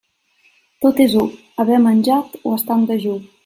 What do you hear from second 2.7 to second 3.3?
dejú.